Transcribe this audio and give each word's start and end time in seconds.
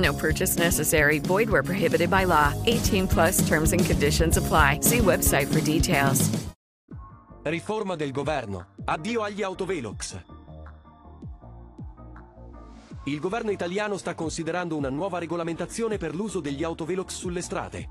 No 0.00 0.14
purchase 0.14 0.56
necessary. 0.58 1.18
Void 1.18 1.50
where 1.50 1.62
prohibited 1.62 2.08
by 2.08 2.24
law. 2.24 2.54
18 2.64 3.06
plus 3.06 3.46
terms 3.46 3.72
and 3.72 3.84
conditions 3.84 4.38
apply. 4.38 4.78
See 4.80 5.00
website 5.00 5.46
for 5.46 5.60
details. 5.60 6.30
Riforma 7.42 7.96
del 7.96 8.10
governo. 8.10 8.68
Addio 8.84 9.22
agli 9.22 9.42
autovelox. 9.42 10.24
Il 13.04 13.18
governo 13.18 13.50
italiano 13.50 13.96
sta 13.96 14.14
considerando 14.14 14.76
una 14.76 14.90
nuova 14.90 15.18
regolamentazione 15.18 15.96
per 15.96 16.14
l'uso 16.14 16.40
degli 16.40 16.62
autovelox 16.62 17.14
sulle 17.14 17.40
strade. 17.40 17.88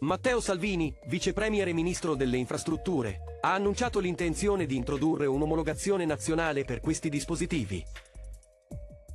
Matteo 0.00 0.40
Salvini, 0.40 0.94
vice 1.08 1.34
premier 1.34 1.68
e 1.68 1.72
ministro 1.74 2.14
delle 2.14 2.38
infrastrutture, 2.38 3.38
ha 3.42 3.52
annunciato 3.52 3.98
l'intenzione 3.98 4.64
di 4.64 4.76
introdurre 4.76 5.26
un'omologazione 5.26 6.06
nazionale 6.06 6.64
per 6.64 6.80
questi 6.80 7.10
dispositivi. 7.10 7.82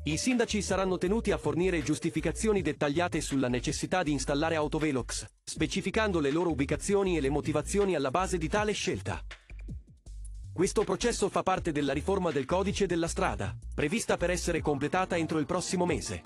I 0.08 0.18
sindaci 0.18 0.62
saranno 0.62 1.00
tenuti 1.00 1.32
a 1.32 1.38
fornire 1.40 1.82
giustificazioni 1.82 2.62
dettagliate 2.62 3.22
sulla 3.22 3.48
necessità 3.48 4.04
di 4.04 4.12
installare 4.12 4.54
autovelox, 4.54 5.26
specificando 5.44 6.20
le 6.20 6.30
loro 6.30 6.52
ubicazioni 6.52 7.18
e 7.18 7.22
le 7.22 7.32
motivazioni 7.32 7.96
alla 7.96 8.12
base 8.12 8.38
di 8.38 8.48
tale 8.48 8.72
scelta. 8.74 9.20
Questo 10.54 10.84
processo 10.84 11.28
fa 11.28 11.42
parte 11.42 11.72
della 11.72 11.92
riforma 11.92 12.30
del 12.30 12.46
codice 12.46 12.86
della 12.86 13.08
strada, 13.08 13.58
prevista 13.74 14.16
per 14.16 14.30
essere 14.30 14.62
completata 14.62 15.18
entro 15.18 15.40
il 15.40 15.48
prossimo 15.48 15.88
mese. 15.88 16.22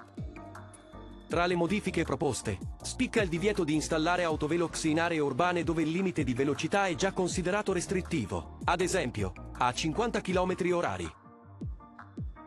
Tra 1.30 1.46
le 1.46 1.56
modifiche 1.56 2.04
proposte, 2.04 2.58
spicca 2.82 3.22
il 3.22 3.30
divieto 3.30 3.64
di 3.64 3.76
installare 3.76 4.24
autovelox 4.24 4.84
in 4.84 5.00
aree 5.00 5.20
urbane 5.20 5.64
dove 5.64 5.84
il 5.84 5.90
limite 5.90 6.26
di 6.26 6.34
velocità 6.34 6.88
è 6.88 6.96
già 6.96 7.14
considerato 7.14 7.72
restrittivo, 7.72 8.58
ad 8.66 8.82
esempio, 8.82 9.32
a 9.54 9.72
50 9.72 10.20
km 10.20 10.56
orari. 10.74 11.10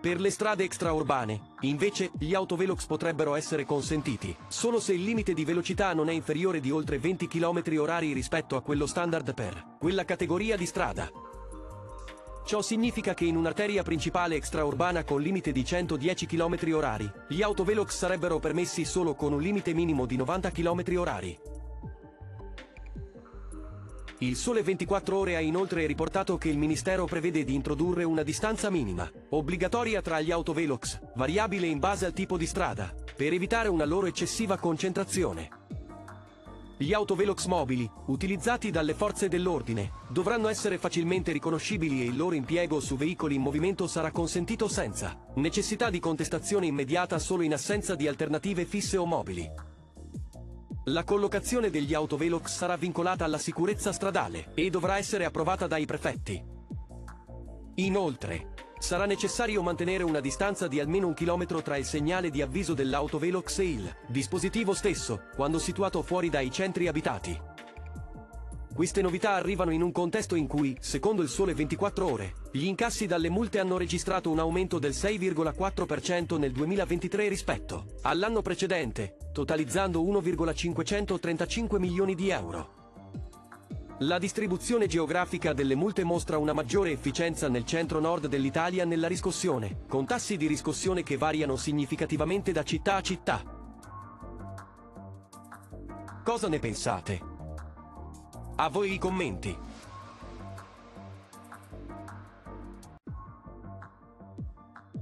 Per 0.03 0.21
le 0.21 0.31
strade 0.31 0.65
extraurbane, 0.65 1.53
invece, 1.61 2.11
gli 2.19 2.35
autovelox 2.35 2.87
potrebbero 2.87 3.37
essere 3.37 3.65
consentiti, 3.65 4.35
solo 4.49 4.81
se 4.81 4.95
il 4.95 5.05
limite 5.05 5.33
di 5.33 5.45
velocità 5.45 5.95
non 5.95 6.09
è 6.09 6.13
inferiore 6.13 6.59
di 6.59 6.73
oltre 6.73 6.99
20 6.99 7.29
km 7.29 7.63
orari 7.79 8.13
rispetto 8.13 8.57
a 8.57 8.63
quello 8.63 8.87
standard 8.87 9.33
per 9.33 9.77
quella 9.79 10.05
categoria 10.05 10.57
di 10.57 10.67
strada. 10.67 11.09
Ciò 12.45 12.63
significa 12.63 13.15
che 13.15 13.27
in 13.27 13.37
un'arteria 13.37 13.85
principale 13.85 14.35
extraurbana 14.35 15.05
con 15.05 15.21
limite 15.21 15.53
di 15.53 15.65
110 15.65 16.27
km 16.27 16.59
orari, 16.73 17.09
gli 17.29 17.41
autovelox 17.41 17.97
sarebbero 17.97 18.41
permessi 18.41 18.85
solo 18.85 19.15
con 19.15 19.33
un 19.33 19.41
limite 19.41 19.73
minimo 19.73 20.05
di 20.05 20.17
90 20.17 20.51
km 20.51 20.83
orari. 20.97 21.39
Il 24.23 24.37
Sole 24.37 24.63
24 24.63 25.17
Ore 25.19 25.35
ha 25.35 25.41
inoltre 25.41 25.85
riportato 25.85 26.39
che 26.39 26.49
il 26.49 26.57
Ministero 26.57 27.07
prevede 27.07 27.43
di 27.43 27.55
introdurre 27.55 28.05
una 28.05 28.23
distanza 28.23 28.71
minima, 28.71 29.11
obbligatoria 29.31 30.01
tra 30.01 30.21
gli 30.21 30.31
autovelox, 30.31 31.01
variabile 31.17 31.67
in 31.67 31.81
base 31.81 32.07
al 32.07 32.13
tipo 32.13 32.37
di 32.37 32.47
strada, 32.47 32.95
per 33.17 33.33
evitare 33.33 33.69
una 33.69 33.85
loro 33.85 34.07
eccessiva 34.07 34.59
concentrazione. 34.59 35.49
Gli 36.77 36.93
autovelox 36.93 37.47
mobili, 37.47 37.91
utilizzati 38.07 38.71
dalle 38.71 38.95
forze 38.95 39.27
dell'ordine, 39.27 39.91
dovranno 40.09 40.47
essere 40.47 40.79
facilmente 40.79 41.33
riconoscibili 41.33 42.03
e 42.03 42.05
il 42.05 42.17
loro 42.17 42.37
impiego 42.37 42.79
su 42.79 42.97
veicoli 42.97 43.35
in 43.35 43.43
movimento 43.43 43.89
sarà 43.89 44.13
consentito 44.13 44.69
senza 44.69 45.19
necessità 45.35 45.91
di 45.91 45.99
contestazione 45.99 46.67
immediata 46.67 47.19
solo 47.19 47.43
in 47.43 47.55
assenza 47.55 47.97
di 47.97 48.07
alternative 48.07 48.67
fisse 48.67 48.97
o 48.97 49.05
mobili. 49.05 49.72
La 50.87 51.05
collocazione 51.05 51.71
degli 51.71 51.95
autovelox 51.95 52.57
sarà 52.57 52.77
vincolata 52.77 53.25
alla 53.25 53.39
sicurezza 53.39 53.93
stradale 53.93 54.51
e 54.55 54.69
dovrà 54.69 54.99
essere 54.99 55.25
approvata 55.25 55.69
dai 55.69 55.87
prefetti. 55.87 56.43
Inoltre, 57.77 58.49
sarà 58.81 59.07
necessario 59.07 59.63
mantenere 59.63 60.03
una 60.03 60.19
distanza 60.19 60.67
di 60.67 60.81
almeno 60.81 61.07
un 61.07 61.15
chilometro 61.15 61.63
tra 61.63 61.77
il 61.77 61.85
segnale 61.85 62.31
di 62.31 62.43
avviso 62.43 62.75
dell'autovelox 62.75 63.59
e 63.61 63.65
il 63.65 63.97
dispositivo 64.09 64.75
stesso, 64.75 65.27
quando 65.37 65.61
situato 65.61 66.03
fuori 66.03 66.29
dai 66.29 66.51
centri 66.51 66.89
abitati. 66.89 67.41
Queste 68.75 69.03
novità 69.03 69.35
arrivano 69.35 69.71
in 69.71 69.83
un 69.83 69.93
contesto 69.93 70.35
in 70.35 70.49
cui, 70.49 70.77
secondo 70.81 71.23
il 71.23 71.29
Sole 71.29 71.55
24 71.55 72.11
Ore, 72.11 72.35
gli 72.51 72.65
incassi 72.65 73.07
dalle 73.07 73.29
multe 73.29 73.61
hanno 73.61 73.79
registrato 73.79 74.31
un 74.31 74.41
aumento 74.41 74.81
del 74.81 74.93
6,4% 74.93 76.39
nel 76.39 76.51
2023 76.51 77.29
rispetto 77.29 77.85
all'anno 78.03 78.43
precedente, 78.43 79.17
totalizzando 79.33 80.03
1,535 80.05 81.79
milioni 81.79 82.15
di 82.15 82.29
euro. 82.29 82.81
La 84.01 84.19
distribuzione 84.19 84.87
geografica 84.87 85.53
delle 85.53 85.75
multe 85.75 86.05
mostra 86.05 86.37
una 86.37 86.53
maggiore 86.53 86.91
efficienza 86.91 87.49
nel 87.49 87.65
centro-nord 87.65 88.27
dell'Italia 88.27 88.85
nella 88.85 89.07
riscossione, 89.07 89.85
con 89.89 90.07
tassi 90.07 90.37
di 90.37 90.47
riscossione 90.47 91.03
che 91.03 91.17
variano 91.17 91.57
significativamente 91.57 92.53
da 92.53 92.65
città 92.65 92.97
a 92.97 93.01
città. 93.01 93.43
Cosa 96.25 96.49
ne 96.49 96.59
pensate? 96.59 97.21
A 98.57 98.69
voi 98.69 98.93
i 98.95 98.99
commenti. 98.99 99.57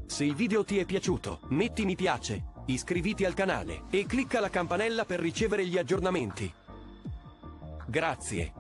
Se 0.05 0.25
il 0.25 0.35
video 0.35 0.65
ti 0.65 0.79
è 0.79 0.85
piaciuto, 0.85 1.41
metti 1.49 1.87
mi 1.87 1.97
piace, 1.97 2.50
iscriviti 2.73 3.25
al 3.25 3.35
canale 3.35 3.83
e 3.91 4.07
clicca 4.07 4.41
la 4.41 4.51
campanella 4.51 5.05
per 5.05 5.21
ricevere 5.21 5.67
gli 5.67 5.79
aggiornamenti. 5.79 6.53
Grazie. 7.87 8.60